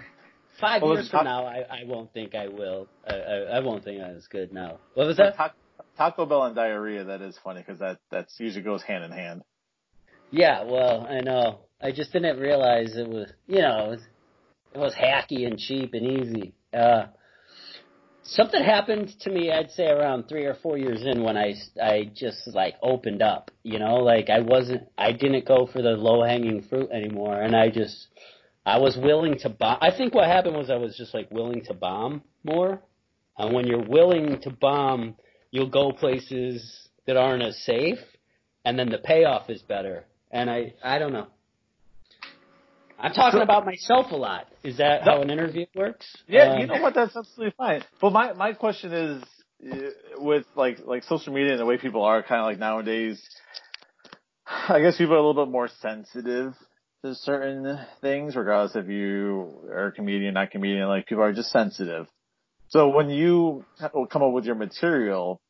[0.59, 2.89] five Well, years from ta- now, I, I won't think I will.
[3.07, 4.79] I, I, I won't think I was good now.
[4.95, 5.37] What was that?
[5.37, 5.55] Ta-
[5.97, 9.43] Taco Bell and diarrhea, that is funny because that that's usually goes hand in hand.
[10.31, 11.61] Yeah, well, I know.
[11.83, 14.01] I just didn't realize it was, you know, it was,
[14.75, 16.55] it was hacky and cheap and easy.
[16.73, 17.07] Uh,
[18.23, 22.11] something happened to me, I'd say around three or four years in when I, I
[22.15, 26.23] just like opened up, you know, like I wasn't, I didn't go for the low
[26.23, 28.07] hanging fruit anymore and I just,
[28.65, 29.79] I was willing to bomb.
[29.81, 32.81] I think what happened was I was just like willing to bomb more.
[33.39, 35.17] And when you're willing to bomb,
[35.51, 37.99] you'll go places that aren't as safe
[38.65, 40.05] and then the payoff is better.
[40.31, 41.29] And I, I don't know.
[42.99, 44.47] I'm talking about myself a lot.
[44.63, 46.07] Is that how an interview works?
[46.29, 46.95] Yeah, Uh, you know what?
[46.95, 47.83] That's absolutely fine.
[47.99, 49.23] But my my question is,
[49.73, 53.19] uh, with like like social media and the way people are kind of like nowadays,
[54.47, 56.53] I guess people are a little bit more sensitive
[57.05, 60.87] to certain things, regardless if you are a comedian, not comedian.
[60.87, 62.07] Like people are just sensitive.
[62.69, 65.41] So when you come up with your material,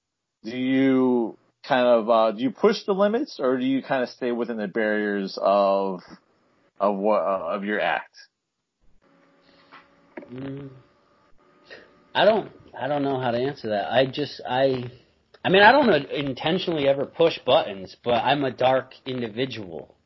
[0.44, 1.36] do you
[1.66, 4.56] kind of uh, do you push the limits, or do you kind of stay within
[4.56, 6.00] the barriers of
[6.78, 8.14] of what uh, of your act?
[10.32, 10.70] Mm,
[12.14, 12.50] I don't.
[12.78, 13.92] I don't know how to answer that.
[13.92, 14.40] I just.
[14.48, 14.90] I.
[15.42, 19.96] I mean, I don't intentionally ever push buttons, but I'm a dark individual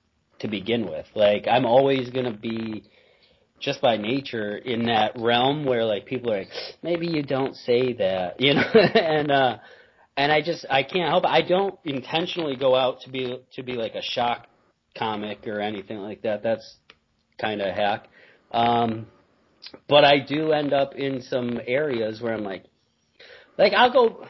[0.44, 1.06] to begin with.
[1.14, 2.84] Like, I'm always gonna be
[3.60, 6.50] just by nature in that realm where like people are like,
[6.82, 9.56] maybe you don't say that, you know, and uh,
[10.16, 11.24] and I just I can't help.
[11.26, 14.46] I don't intentionally go out to be to be like a shock
[14.96, 16.42] comic or anything like that.
[16.42, 16.76] That's
[17.40, 18.06] kind of hack.
[18.52, 19.06] Um,
[19.88, 22.64] but I do end up in some areas where I'm like,
[23.58, 24.26] like I'll go,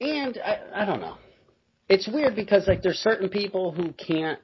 [0.00, 1.16] and I, I don't know.
[1.88, 4.40] It's weird because like there's certain people who can't.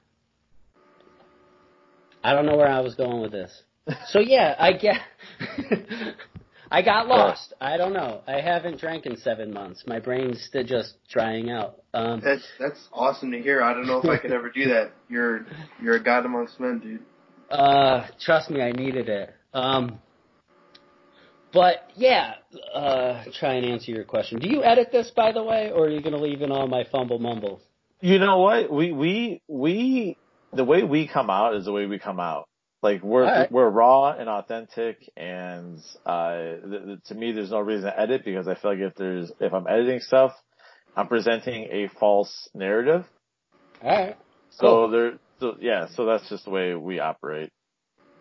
[2.24, 3.52] I don't know where I was going with this.
[4.08, 4.96] So yeah, I get.
[6.70, 7.52] I got lost.
[7.60, 8.22] I don't know.
[8.26, 9.84] I haven't drank in seven months.
[9.86, 11.82] My brain's still just drying out.
[11.92, 13.62] Um, That's that's awesome to hear.
[13.62, 14.92] I don't know if I could ever do that.
[15.08, 15.46] You're
[15.80, 17.02] you're a god amongst men, dude.
[17.50, 19.34] Uh, trust me, I needed it.
[19.52, 20.00] Um,
[21.52, 22.36] but yeah,
[22.74, 24.40] uh, try and answer your question.
[24.40, 26.66] Do you edit this, by the way, or are you going to leave in all
[26.66, 27.60] my fumble mumbles?
[28.00, 28.72] You know what?
[28.72, 30.16] We we we
[30.56, 32.48] the way we come out is the way we come out.
[32.82, 33.50] Like we're Alright.
[33.50, 38.24] we're raw and authentic, and uh, th- th- to me, there's no reason to edit
[38.24, 40.32] because I feel like if there's if I'm editing stuff,
[40.94, 43.06] I'm presenting a false narrative.
[43.82, 44.16] All right.
[44.50, 47.50] So there, so yeah, so that's just the way we operate.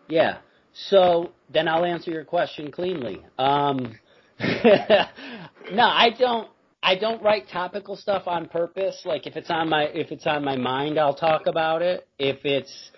[0.07, 0.37] Yeah.
[0.73, 3.21] So then I'll answer your question cleanly.
[3.37, 3.99] Um,
[4.39, 6.47] no, I don't.
[6.85, 9.01] I don't write topical stuff on purpose.
[9.05, 12.07] Like if it's on my if it's on my mind, I'll talk about it.
[12.19, 12.91] If it's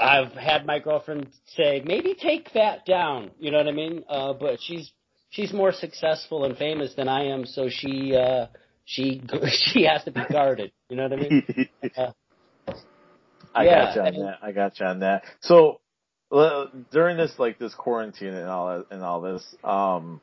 [0.00, 3.30] I've had my girlfriend say maybe take that down.
[3.38, 4.04] You know what I mean?
[4.08, 4.90] Uh, but she's
[5.30, 8.46] she's more successful and famous than I am, so she uh,
[8.86, 10.72] she she has to be guarded.
[10.88, 11.68] You know what I mean?
[11.96, 12.10] Uh,
[13.54, 14.38] I Yeah, got you on and- that.
[14.42, 15.22] I got you on that.
[15.40, 15.80] So
[16.30, 20.20] well, during this like this quarantine and all and all this, um,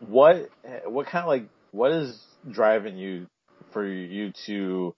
[0.00, 0.48] what
[0.86, 2.16] what kind of like what is
[2.48, 3.26] driving you
[3.72, 4.94] for you to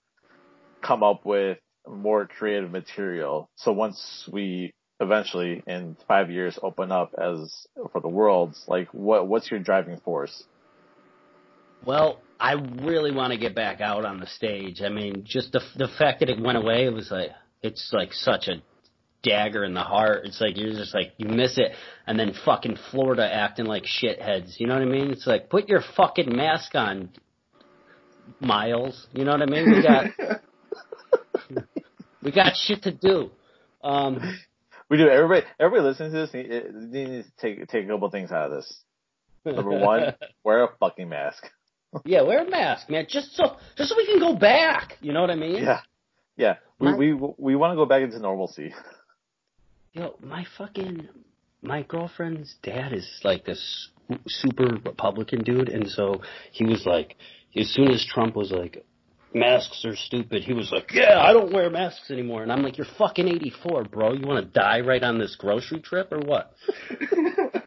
[0.83, 3.49] come up with more creative material?
[3.55, 9.27] So once we eventually in five years open up as for the worlds, like what
[9.27, 10.43] what's your driving force?
[11.83, 14.81] Well, I really want to get back out on the stage.
[14.83, 17.31] I mean, just the the fact that it went away, it was like
[17.63, 18.61] it's like such a
[19.23, 20.25] dagger in the heart.
[20.25, 21.71] It's like you're just like you miss it,
[22.05, 24.59] and then fucking Florida acting like shitheads.
[24.59, 25.11] You know what I mean?
[25.11, 27.09] It's like put your fucking mask on,
[28.39, 29.07] Miles.
[29.13, 29.71] You know what I mean?
[29.71, 30.05] We got
[32.23, 33.31] we got shit to do.
[33.83, 34.19] Um,
[34.89, 35.09] We do.
[35.09, 36.49] Everybody, everybody listening to this need-
[36.91, 38.81] need to take take a couple things out of this.
[39.45, 41.43] Number one, wear a fucking mask.
[42.05, 44.97] yeah, wear a mask, man, just so just so we can go back.
[45.01, 45.63] You know what I mean?
[45.63, 45.81] Yeah,
[46.37, 46.55] yeah.
[46.79, 48.73] We My- we we want to go back into normalcy.
[49.97, 51.07] Yo, my fucking
[51.63, 53.89] my girlfriend's dad is like this
[54.27, 57.15] super Republican dude, and so he was like,
[57.55, 58.85] as soon as Trump was like,
[59.33, 62.77] masks are stupid, he was like, yeah, I don't wear masks anymore, and I'm like,
[62.77, 64.13] you're fucking 84, bro.
[64.13, 66.53] You want to die right on this grocery trip or what?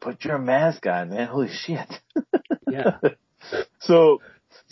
[0.00, 1.28] Put your mask on, man.
[1.28, 2.00] Holy shit.
[2.68, 2.98] Yeah.
[3.80, 4.22] So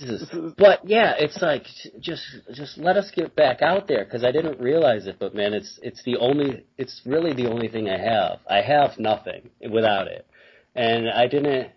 [0.02, 0.28] Jesus.
[0.56, 1.66] But yeah, it's like
[2.00, 5.54] just just let us get back out there because I didn't realize it, but man,
[5.54, 8.40] it's it's the only it's really the only thing I have.
[8.48, 10.26] I have nothing without it,
[10.74, 11.70] and I didn't.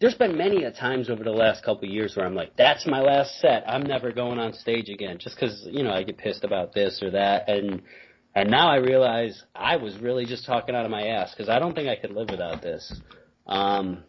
[0.00, 2.86] There's been many a times over the last couple of years where I'm like, that's
[2.86, 3.64] my last set.
[3.68, 7.02] I'm never going on stage again, just because you know I get pissed about this
[7.02, 7.82] or that, and
[8.34, 11.58] and now I realize I was really just talking out of my ass because I
[11.58, 12.92] don't think I could live without this.
[13.46, 14.04] Um,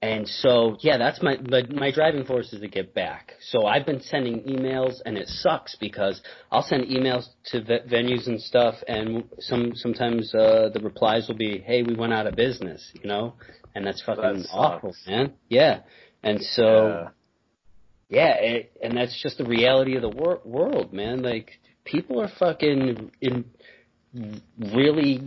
[0.00, 3.32] and so, yeah, that's my, my my driving force is to get back.
[3.40, 8.28] So I've been sending emails, and it sucks because I'll send emails to ve- venues
[8.28, 12.36] and stuff, and some sometimes uh, the replies will be, "Hey, we went out of
[12.36, 13.34] business," you know,
[13.74, 15.32] and that's fucking That awful, man.
[15.48, 15.80] Yeah,
[16.22, 17.10] and so
[18.08, 21.22] yeah, it, and that's just the reality of the wor- world, man.
[21.22, 23.44] Like people are fucking in
[24.58, 25.26] really.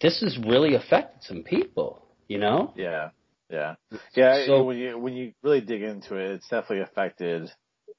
[0.00, 2.74] This has really affected some people, you know.
[2.76, 3.10] yeah,
[3.50, 3.74] yeah,
[4.14, 4.44] yeah.
[4.46, 7.50] So- when you when you really dig into it, it's definitely affected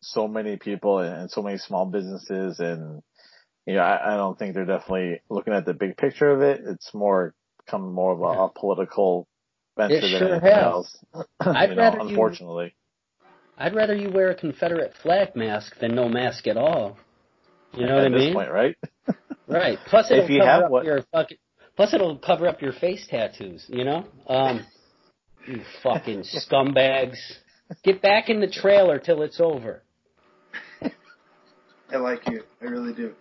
[0.02, 3.02] so many people and, and so many small businesses, and
[3.66, 6.62] you know, I, I don't think they're definitely looking at the big picture of it.
[6.66, 7.34] It's more
[7.66, 9.28] become more of a, a political
[9.78, 10.64] venture It than sure anything has.
[10.64, 10.98] else.
[11.42, 12.76] I'd know, rather you- unfortunately.
[13.60, 16.96] I'd rather you wear a Confederate flag mask than no mask at all.
[17.74, 18.34] You know what at I this mean?
[18.34, 18.76] point, right?
[19.50, 19.80] Right.
[19.88, 21.38] Plus it'll If you cover have up what- your fucking.
[21.78, 23.66] Plus it'll cover up your face tattoos.
[23.70, 24.06] You know.
[24.28, 24.66] Um.
[25.48, 27.18] You fucking scumbags.
[27.84, 29.82] Get back in the trailer till it's over.
[31.92, 32.44] I like you.
[32.62, 33.14] I really do.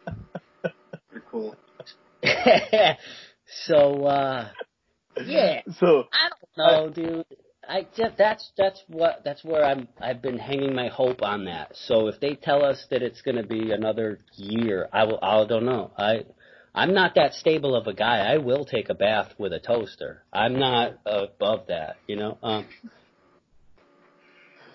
[1.13, 1.55] You're cool.
[3.67, 4.49] so uh
[5.25, 7.27] yeah, So I don't know, dude.
[7.69, 11.73] I just that's that's what that's where I'm I've been hanging my hope on that.
[11.75, 15.45] So if they tell us that it's going to be another year, I will I
[15.47, 15.93] don't know.
[15.97, 16.25] I
[16.77, 18.19] I'm not that stable of a guy.
[18.19, 20.23] I will take a bath with a toaster.
[20.31, 22.39] I'm not above that, you know.
[22.43, 22.67] Um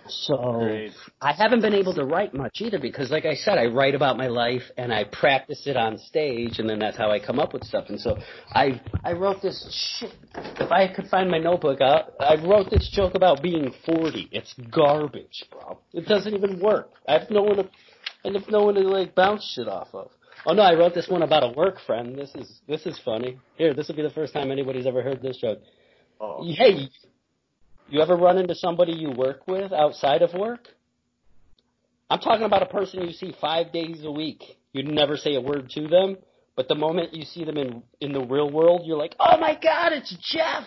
[0.08, 0.94] So Great.
[1.22, 4.18] I haven't been able to write much either because, like I said, I write about
[4.18, 7.54] my life and I practice it on stage, and then that's how I come up
[7.54, 7.86] with stuff.
[7.90, 8.18] And so
[8.52, 9.60] I I wrote this
[10.00, 10.14] shit.
[10.60, 14.30] If I could find my notebook, I, I wrote this joke about being 40.
[14.32, 15.78] It's garbage, bro.
[15.94, 16.90] It doesn't even work.
[17.08, 17.70] I have no one to,
[18.26, 20.10] I have no one to like bounce shit off of.
[20.46, 22.18] Oh no, I wrote this one about a work friend.
[22.18, 23.38] This is this is funny.
[23.58, 25.60] Here, this will be the first time anybody's ever heard this joke.
[26.20, 26.90] Oh, Hey,
[27.90, 30.68] you ever run into somebody you work with outside of work?
[32.10, 34.44] I'm talking about a person you see five days a week.
[34.74, 36.18] You'd never say a word to them,
[36.56, 39.54] but the moment you see them in in the real world, you're like, "Oh my
[39.62, 40.66] God, it's Jeff!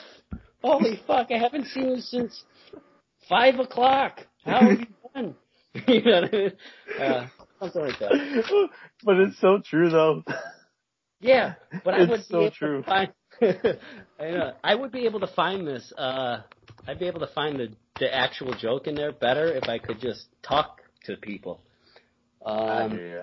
[0.62, 2.44] Holy fuck, I haven't seen you since
[3.28, 4.20] five o'clock.
[4.44, 5.34] How have you been?"
[5.88, 6.52] you know what I mean?
[7.00, 7.26] Uh,
[7.60, 8.12] something like that.
[9.04, 10.22] but it's so true though.
[11.20, 12.82] Yeah, but I It's would be so able true.
[12.82, 13.12] To find,
[14.20, 14.52] I know.
[14.62, 15.92] I would be able to find this.
[15.96, 16.42] Uh,
[16.86, 20.00] I'd be able to find the the actual joke in there better if I could
[20.00, 21.60] just talk to people.
[22.68, 23.22] I Um, hear you.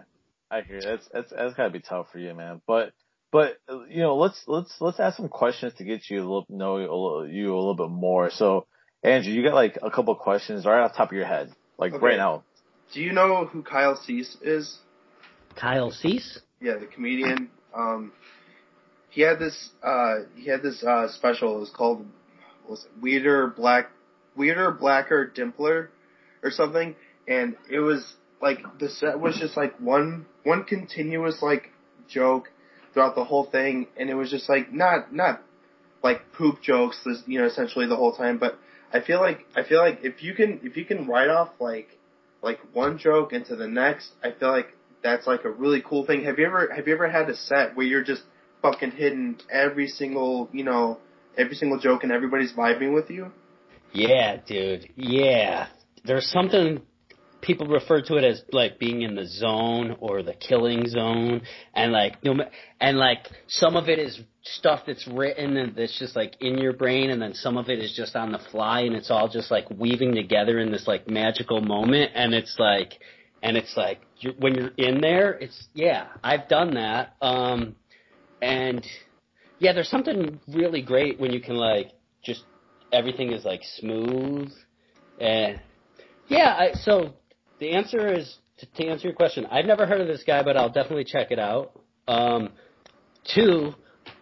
[0.50, 0.84] I hear you.
[0.84, 2.62] That's that's that's gotta be tough for you, man.
[2.67, 2.94] But
[3.32, 3.58] but
[3.89, 6.84] you know, let's let's let's ask some questions to get you a little know you
[6.86, 8.30] a little, you a little bit more.
[8.32, 8.65] So,
[9.04, 11.94] Andrew, you got like a couple questions right off the top of your head, like
[11.94, 12.04] Okay.
[12.04, 12.44] right now.
[12.94, 14.78] Do you know who Kyle Cease is?
[15.56, 16.40] Kyle Cease.
[16.60, 17.50] Yeah, the comedian.
[17.74, 18.12] Um,
[19.10, 19.70] he had this.
[19.82, 21.58] Uh, he had this uh, special.
[21.58, 22.00] It was called
[22.64, 23.92] what was it Weirder Black,
[24.36, 25.88] Weirder Blacker Dimpler,
[26.44, 26.96] or something.
[27.28, 31.70] And it was like the set was just like one one continuous like
[32.10, 32.50] joke
[32.94, 35.42] throughout the whole thing, and it was just like not not
[36.04, 37.06] like poop jokes.
[37.26, 38.58] You know essentially the whole time, but
[38.94, 41.98] I feel like I feel like if you can if you can write off like
[42.42, 44.68] like one joke into the next, I feel like
[45.04, 46.24] that's like a really cool thing.
[46.26, 48.24] Have you ever have you ever had a set where you're just
[48.62, 51.00] fucking hitting every single you know
[51.38, 53.32] every single joke and everybody's vibing with you?
[53.94, 54.90] Yeah, dude.
[54.96, 55.68] Yeah.
[56.04, 56.82] There's something
[57.42, 61.42] people refer to it as like being in the zone or the killing zone.
[61.74, 62.36] And like no
[62.80, 66.74] and like some of it is stuff that's written and that's just like in your
[66.74, 69.52] brain and then some of it is just on the fly and it's all just
[69.52, 72.12] like weaving together in this like magical moment.
[72.16, 72.94] And it's like
[73.44, 77.16] and it's like you're, when you're in there it's yeah I've done that.
[77.22, 77.76] Um
[78.42, 78.86] and
[79.60, 81.92] yeah there's something really great when you can like
[82.24, 82.44] just
[82.94, 84.52] everything is like smooth.
[85.20, 85.60] And
[86.28, 87.14] yeah I, so
[87.62, 90.58] the answer is to, to answer your question i've never heard of this guy but
[90.58, 91.71] i'll definitely check it out.
[92.08, 92.50] Um
[93.34, 93.74] two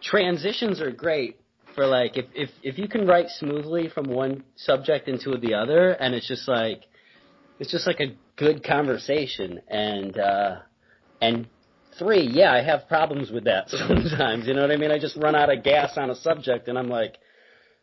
[0.02, 1.40] transitions are great
[1.74, 5.90] for like if if if you can write smoothly from one subject into the other
[5.90, 6.82] and it's just like
[7.58, 9.60] it's just like a good conversation.
[9.68, 10.56] And uh
[11.20, 11.46] and
[11.98, 14.92] three yeah i have problems with that sometimes you know what i mean?
[14.92, 17.16] I just run out of gas on a subject and i'm like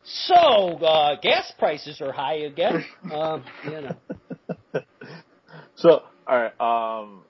[0.04, 2.86] so uh gas prices are high again?
[3.12, 3.96] Um you know
[5.78, 6.54] So, all right.
[6.60, 7.24] Um,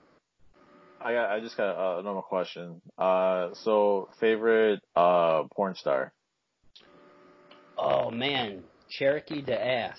[1.00, 1.30] I got.
[1.30, 2.80] I just got a normal question.
[2.96, 6.12] Uh, so favorite uh porn star.
[7.76, 9.98] oh man cherokee to ass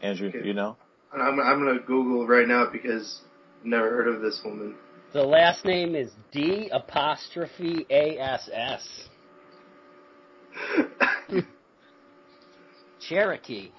[0.00, 0.44] Andrew, Okay.
[0.46, 0.76] you know?
[1.12, 3.20] I'm I'm gonna Google right now because
[3.60, 4.74] I've never heard of this woman.
[5.12, 9.08] the last name is d apostrophe a s s
[13.08, 13.70] Cherokee.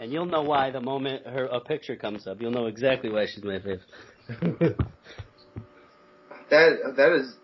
[0.00, 2.40] And you'll know why the moment her a picture comes up.
[2.40, 4.76] You'll know exactly why she's my favorite.
[6.50, 7.34] That that is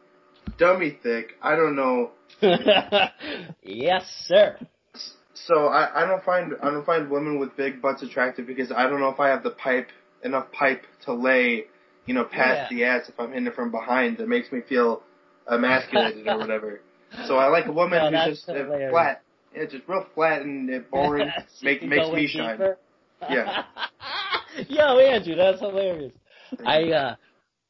[0.59, 1.35] dummy thick.
[1.41, 2.11] I don't know.
[3.63, 4.59] yes, sir.
[5.35, 8.89] So I, I don't find I don't find women with big butts attractive because I
[8.89, 9.89] don't know if I have the pipe
[10.25, 11.67] enough pipe to lay,
[12.07, 12.77] you know, past Yeah.
[12.77, 14.19] the ass if I'm hitting it from behind.
[14.19, 15.03] That makes me feel
[15.49, 16.81] emasculated or whatever.
[17.29, 18.91] So I like a woman Oh, who's just uh, hilarious.
[18.91, 19.23] flat.
[19.57, 21.31] Yeah, just real flat and uh, boring.
[21.63, 22.59] Make, makes me in shine.
[22.59, 22.79] deeper?
[23.31, 23.65] Yeah.
[24.69, 26.13] Yo, Andrew, that's hilarious.
[26.65, 27.17] I uh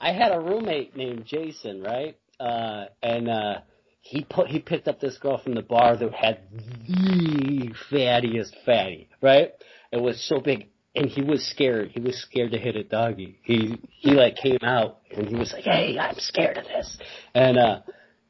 [0.01, 2.19] I had a roommate named Jason, right?
[2.41, 3.55] Uh and uh
[4.01, 6.41] he put he picked up this girl from the bar that had
[6.87, 9.53] the fattiest fatty, right?
[9.93, 11.91] It was so big and he was scared.
[11.93, 13.39] He was scared to hit a doggy.
[13.45, 16.99] He he like came out and he was like, "Hey, I'm scared of this."
[17.35, 17.81] And uh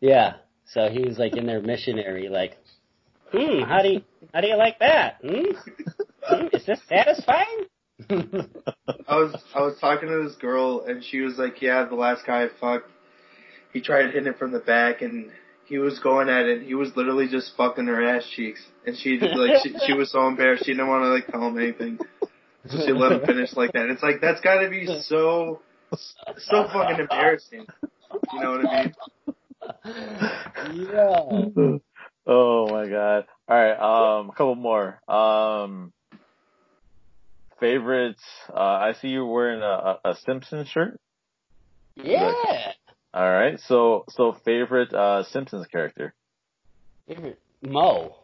[0.00, 2.56] yeah, so he was like in there missionary like,
[3.32, 4.02] "Hmm, how do you
[4.32, 5.18] how do you like that?
[5.22, 5.52] Hmm?
[6.22, 7.66] Hmm, Is this satisfying?"
[8.10, 12.26] I was I was talking to this girl and she was like, "Yeah, the last
[12.26, 12.90] guy I fucked,
[13.72, 15.30] he tried hitting it from the back and
[15.66, 16.62] he was going at it.
[16.62, 20.26] He was literally just fucking her ass cheeks, and she like she, she was so
[20.26, 20.64] embarrassed.
[20.64, 21.98] She didn't want to like tell him anything,
[22.68, 23.88] so she let him finish like that.
[23.90, 25.60] It's like that's got to be so
[25.94, 27.66] so fucking embarrassing.
[28.32, 28.94] You know what I mean?
[30.92, 31.78] yeah.
[32.26, 33.26] Oh my god.
[33.48, 34.18] All right.
[34.18, 35.00] Um, a couple more.
[35.08, 35.92] Um,
[37.60, 38.16] favorite.
[38.52, 40.98] Uh, I see you wearing a, a Simpsons shirt.
[41.96, 42.32] Yeah.
[43.14, 43.58] All right.
[43.60, 46.14] So so favorite uh, Simpsons character.
[47.06, 48.16] Favorite Moe.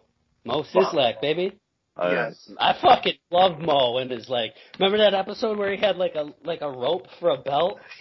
[0.45, 1.59] Moe Szyslak, baby.
[1.97, 2.51] Uh, yes.
[2.59, 4.55] I fucking love Moe and his like.
[4.79, 7.79] Remember that episode where he had like a like a rope for a belt?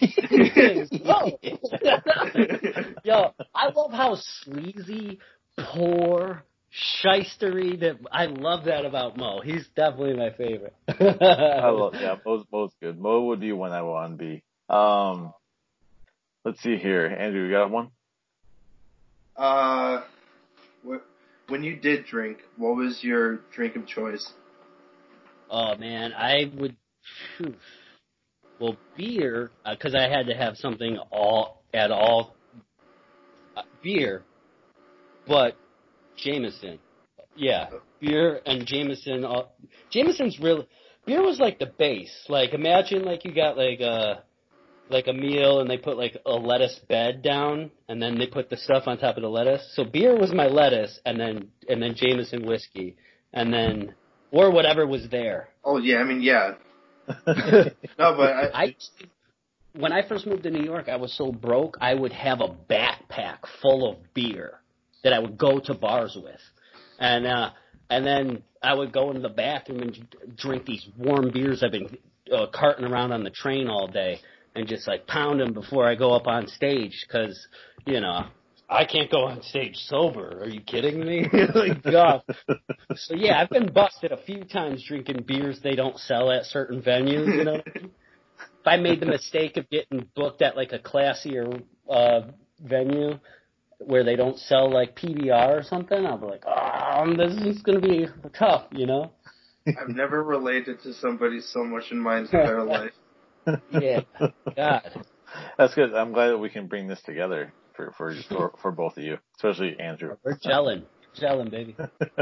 [3.04, 5.20] Yo, I love how sleazy,
[5.58, 6.42] poor,
[7.02, 7.78] shystery.
[7.80, 9.40] That I love that about Moe.
[9.42, 10.74] He's definitely my favorite.
[10.88, 12.16] I love yeah.
[12.26, 12.98] Moe's Moe's good.
[12.98, 14.42] Moe would be one I want to be.
[14.68, 15.32] Um,
[16.44, 17.46] let's see here, Andrew.
[17.46, 17.90] You got one?
[19.36, 20.02] Uh,
[20.86, 24.32] wh- when you did drink, what was your drink of choice?
[25.50, 26.76] Oh man, I would.
[27.36, 27.54] phew.
[28.60, 32.36] Well, beer because I had to have something all at all.
[33.56, 34.22] Uh, beer,
[35.26, 35.56] but
[36.16, 36.78] Jameson.
[37.36, 37.70] Yeah,
[38.00, 39.24] beer and Jameson.
[39.24, 39.44] Uh,
[39.90, 40.66] Jameson's real.
[41.06, 42.14] Beer was like the base.
[42.28, 44.22] Like imagine like you got like a
[44.90, 48.50] like a meal and they put like a lettuce bed down and then they put
[48.50, 49.66] the stuff on top of the lettuce.
[49.74, 52.96] So beer was my lettuce and then and then Jameson whiskey
[53.32, 53.94] and then
[54.30, 55.48] or whatever was there.
[55.64, 56.54] Oh yeah, I mean yeah.
[57.26, 58.76] No, but I, I
[59.74, 61.78] when I first moved to New York, I was so broke.
[61.80, 64.61] I would have a backpack full of beer
[65.04, 66.40] that I would go to bars with,
[66.98, 67.50] and uh,
[67.90, 71.96] and then I would go into the bathroom and drink these warm beers I've been
[72.32, 74.20] uh, carting around on the train all day,
[74.54, 77.46] and just like pound them before I go up on stage because
[77.86, 78.26] you know.
[78.70, 80.44] I can't go on stage sober.
[80.44, 81.26] Are you kidding me?
[81.54, 81.82] like.
[82.96, 86.80] So yeah, I've been busted a few times drinking beers they don't sell at certain
[86.80, 87.36] venues.
[87.36, 87.60] You know,
[88.62, 92.20] if I made the mistake of getting booked at like a classier uh,
[92.60, 93.18] venue
[93.86, 97.80] where they don't sell like PBR or something, I'll be like, oh, this is gonna
[97.80, 98.06] be
[98.38, 98.66] tough.
[98.72, 99.12] You know?
[99.66, 102.92] I've never related to somebody so much in my entire life.
[103.70, 104.00] Yeah.
[104.56, 105.04] God.
[105.58, 105.94] That's good.
[105.94, 109.18] I'm glad that we can bring this together for for for, for both of you,
[109.36, 110.16] especially Andrew.
[110.24, 110.84] We're gelling,
[111.18, 111.76] gelling, baby.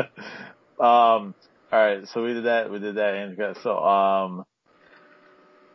[0.79, 1.35] um.
[1.73, 2.07] All right.
[2.13, 2.71] So we did that.
[2.71, 3.15] We did that.
[3.15, 3.55] Andrew.
[3.63, 4.45] So um.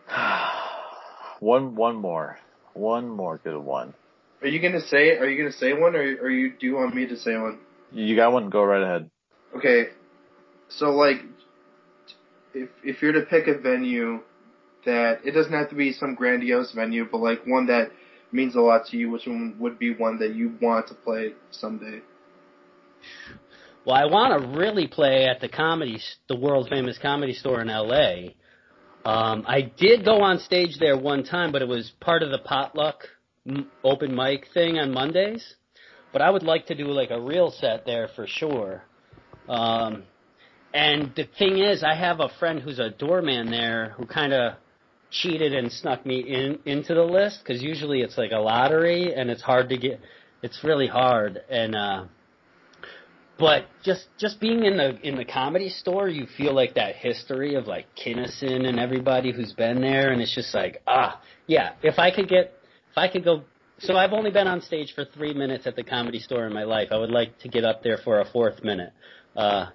[1.39, 2.39] One one more.
[2.73, 3.93] One more good one.
[4.45, 5.17] Are you gonna say?
[5.17, 7.57] Are you gonna say one, or, or you do you want me to say one?
[7.91, 8.51] You got one?
[8.51, 9.09] Go right ahead.
[9.57, 9.85] Okay,
[10.69, 11.17] so like,
[12.53, 14.19] if if you're to pick a venue
[14.85, 17.89] that it doesn't have to be some grandiose venue, but like one that
[18.31, 21.33] means a lot to you, which one would be one that you want to play
[21.49, 22.01] someday?
[23.83, 27.71] Well, I want to really play at the comedy, the world famous comedy store in
[27.71, 28.35] L.A.
[29.05, 32.39] Um, I did go on stage there one time, but it was part of the
[32.39, 33.14] potluck m-
[33.83, 35.55] open mic thing on Mondays.
[36.13, 38.83] But I would like to do like a real set there for sure.
[39.49, 40.03] Um,
[40.73, 44.53] and the thing is, I have a friend who's a doorman there who kind of
[45.11, 49.29] cheated and snuck me in into the list because usually it's like a lottery and
[49.29, 49.99] it's hard to get.
[50.41, 51.75] It's really hard and.
[51.75, 52.05] uh
[53.37, 57.55] but just just being in the in the comedy store, you feel like that history
[57.55, 61.73] of like Kinison and everybody who's been there, and it's just like ah yeah.
[61.83, 62.54] If I could get
[62.95, 63.43] if I could go,
[63.79, 66.63] so I've only been on stage for three minutes at the comedy store in my
[66.63, 66.89] life.
[66.91, 68.93] I would like to get up there for a fourth minute.
[69.35, 69.65] Uh,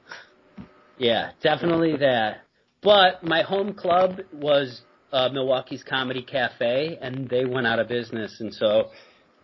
[0.96, 2.38] yeah, definitely that.
[2.82, 4.80] But my home club was
[5.12, 8.88] uh, Milwaukee's Comedy Cafe, and they went out of business, and so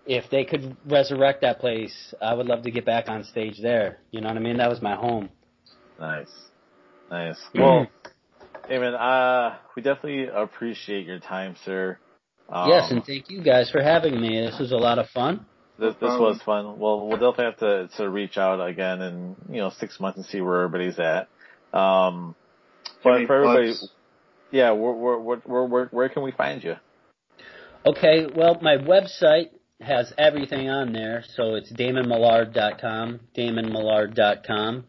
[0.07, 3.99] if they could resurrect that place, I would love to get back on stage there.
[4.11, 4.57] You know what I mean?
[4.57, 5.29] That was my home.
[6.01, 6.33] Nice.
[7.11, 7.39] Nice.
[7.55, 7.89] Well,
[8.70, 11.99] man, uh, we definitely appreciate your time, sir.
[12.49, 14.40] Um, yes, and thank you guys for having me.
[14.40, 15.44] This was a lot of fun.
[15.78, 16.22] this, this problem.
[16.32, 16.78] was fun.
[16.78, 17.59] Well, we'll definitely have
[17.90, 21.28] to, to reach out again in, you know, six months and see where everybody's at.
[21.76, 22.34] Um,
[23.03, 23.88] but for everybody, plugs?
[24.51, 26.76] yeah, where, where, where, where, where, where can we find you?
[27.84, 34.84] Okay, well, my website has everything on there, so it's damonmillard.com, damonmillard.com,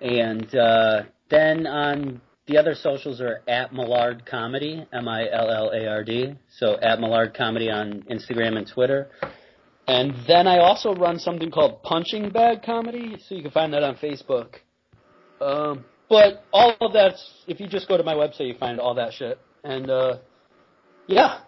[0.00, 7.34] and uh, then on the other socials are at Millard Comedy, M-I-L-L-A-R-D, so at Millard
[7.34, 9.08] Comedy on Instagram and Twitter.
[9.86, 13.82] And then I also run something called Punching Bag Comedy, so you can find that
[13.82, 14.54] on Facebook.
[15.40, 18.94] Um, but all of that's, if you just go to my website, you find all
[18.94, 19.38] that shit.
[19.62, 20.18] And, uh,
[21.06, 21.40] yeah.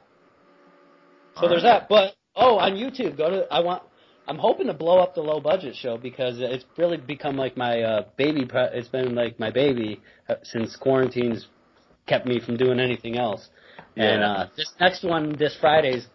[1.41, 1.89] So there's that.
[1.89, 3.83] But, oh, on YouTube, go to, I want,
[4.31, 7.83] I'm hoping to blow up the low budget show because it's really become like my,
[7.83, 11.49] uh, baby, pre- it's been like my baby uh, since quarantine's
[12.07, 13.49] kept me from doing anything else.
[13.97, 16.07] And, uh, this next one, this Friday is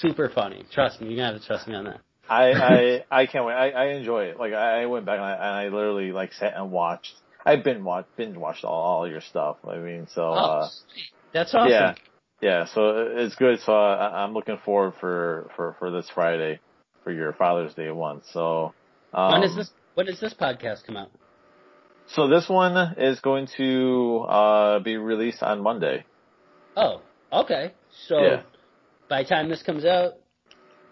[0.00, 0.64] super funny.
[0.72, 2.00] Trust me, you gotta trust me on that.
[2.26, 3.52] I, I, I can't wait.
[3.52, 4.38] I, I enjoy it.
[4.38, 7.12] Like I, went back and I, and I literally like sat and watched
[7.44, 9.58] I binge watch binge watched all, all your stuff.
[9.68, 10.68] I mean, so Oh, uh,
[11.34, 11.70] that's awesome.
[11.70, 11.94] yeah,
[12.40, 12.64] yeah.
[12.74, 13.60] So it's good.
[13.60, 16.60] So I, I'm looking forward for for for this Friday
[17.04, 18.22] for your Father's Day one.
[18.32, 18.74] So
[19.12, 19.70] um, when is this?
[19.94, 21.10] When does this podcast come out?
[22.08, 26.04] So this one is going to uh, be released on Monday.
[26.76, 27.72] Oh, okay.
[28.06, 28.42] So Yeah.
[29.08, 30.14] by the time this comes out,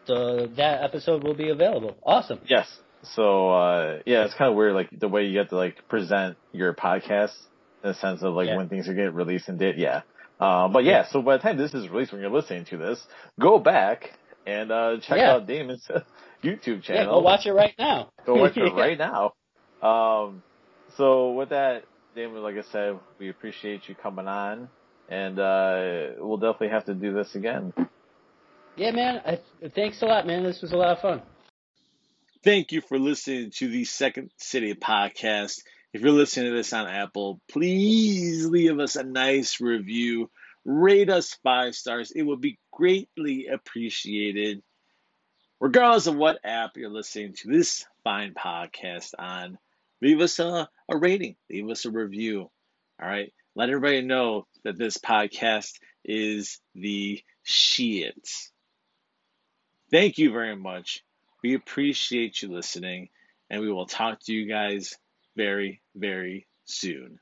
[0.07, 1.96] the that episode will be available.
[2.02, 2.40] Awesome.
[2.46, 2.66] Yes.
[3.14, 6.36] So uh, yeah, it's kind of weird, like the way you get to like present
[6.52, 7.34] your podcast
[7.82, 8.57] in the sense of like Yeah.
[8.57, 9.78] when things are getting released and did.
[9.78, 10.02] Yeah.
[10.38, 13.02] Uh, but yeah, so by the time this is released, when you're listening to this,
[13.40, 14.11] go back
[14.47, 15.32] and uh, check Yeah.
[15.34, 15.86] out Damon's
[16.42, 16.82] YouTube channel.
[16.82, 17.20] Yeah, channel.
[17.20, 18.09] go watch it right now.
[18.24, 19.32] Go watch it right now.
[19.82, 20.42] Um,
[20.97, 21.84] so with that,
[22.14, 24.68] Damon, like I said, we appreciate you coming on,
[25.09, 27.72] and uh, we'll definitely have to do this again.
[28.76, 29.20] Yeah, man.
[29.26, 29.40] I,
[29.74, 30.42] thanks a lot, man.
[30.44, 31.22] This was a lot of fun.
[32.44, 35.62] Thank you for listening to the Second City podcast.
[35.92, 40.30] If you're listening to this on Apple, please leave us a nice review.
[40.68, 42.10] Rate us five stars.
[42.10, 44.64] It would be greatly appreciated.
[45.60, 49.58] Regardless of what app you're listening to this fine podcast on,
[50.02, 52.50] leave us a, a rating, leave us a review.
[53.00, 53.32] All right.
[53.54, 58.28] Let everybody know that this podcast is the shit.
[59.92, 61.04] Thank you very much.
[61.44, 63.10] We appreciate you listening,
[63.48, 64.96] and we will talk to you guys
[65.36, 67.20] very, very soon.